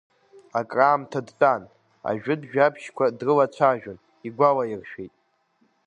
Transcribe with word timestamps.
Акраамҭа 0.59 1.19
дтәан, 1.27 1.63
ажәытә 2.09 2.45
жәабжьқәа 2.51 3.05
дрылацәажәон, 3.17 3.97
игәалаиршәеит… 4.27 5.13